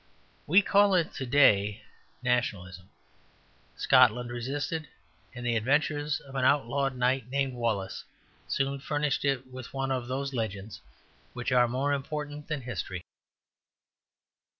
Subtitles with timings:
[0.47, 1.83] We call it to day
[2.23, 2.89] Nationalism.
[3.77, 4.87] Scotland resisted;
[5.35, 8.03] and the adventures of an outlawed knight named Wallace
[8.47, 10.81] soon furnished it with one of those legends
[11.33, 13.03] which are more important than history.